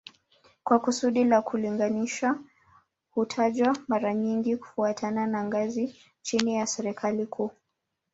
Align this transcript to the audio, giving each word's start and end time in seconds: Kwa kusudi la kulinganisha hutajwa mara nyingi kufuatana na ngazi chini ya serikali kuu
Kwa 0.63 0.79
kusudi 0.79 1.23
la 1.23 1.41
kulinganisha 1.41 2.35
hutajwa 3.11 3.77
mara 3.87 4.13
nyingi 4.13 4.57
kufuatana 4.57 5.27
na 5.27 5.43
ngazi 5.43 5.95
chini 6.21 6.55
ya 6.55 6.67
serikali 6.67 7.25
kuu 7.25 7.51